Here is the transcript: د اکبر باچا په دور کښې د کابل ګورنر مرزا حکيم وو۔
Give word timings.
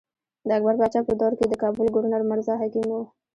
د 0.47 0.49
اکبر 0.57 0.75
باچا 0.81 0.99
په 1.07 1.13
دور 1.19 1.33
کښې 1.37 1.47
د 1.49 1.53
کابل 1.63 1.87
ګورنر 1.95 2.21
مرزا 2.31 2.53
حکيم 2.61 2.85
وو۔ 2.91 3.01